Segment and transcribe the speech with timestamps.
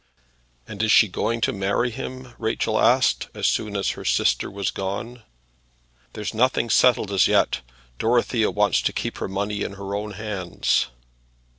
[0.67, 4.71] "And is she going to marry him?" Rachel asked, as soon as her sister was
[4.71, 5.21] gone.
[6.13, 7.61] "There's nothing settled as yet.
[7.99, 10.87] Dorothea wants to keep her money in her own hands."